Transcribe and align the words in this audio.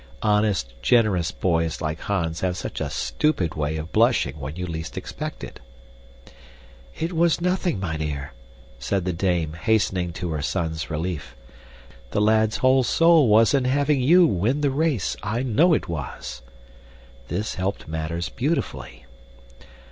Honest, 0.23 0.73
generous 0.81 1.29
boys 1.29 1.79
like 1.79 1.99
Hans 1.99 2.39
have 2.39 2.57
such 2.57 2.81
a 2.81 2.89
stupid 2.89 3.53
way 3.53 3.77
of 3.77 3.91
blushing 3.91 4.39
when 4.39 4.55
you 4.55 4.65
least 4.65 4.97
expect 4.97 5.43
it. 5.43 5.59
"It 6.99 7.13
was 7.13 7.39
nothing, 7.39 7.79
mynheer," 7.79 8.33
said 8.79 9.05
the 9.05 9.13
dame, 9.13 9.53
hastening 9.53 10.11
to 10.13 10.31
her 10.31 10.41
son's 10.41 10.89
relief. 10.89 11.35
"The 12.09 12.19
lad's 12.19 12.57
whole 12.65 12.81
soul 12.81 13.27
was 13.27 13.53
in 13.53 13.65
having 13.65 14.01
you 14.01 14.25
win 14.25 14.61
the 14.61 14.71
race, 14.71 15.15
I 15.21 15.43
know 15.43 15.71
it 15.75 15.87
was!" 15.87 16.41
This 17.27 17.53
helped 17.53 17.87
matters 17.87 18.27
beautifully. 18.27 19.05